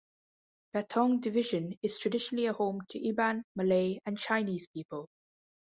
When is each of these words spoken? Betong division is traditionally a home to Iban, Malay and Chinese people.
Betong 0.73 1.21
division 1.21 1.77
is 1.83 1.99
traditionally 1.99 2.47
a 2.47 2.53
home 2.53 2.81
to 2.89 2.99
Iban, 2.99 3.43
Malay 3.55 3.99
and 4.03 4.17
Chinese 4.17 4.65
people. 4.65 5.07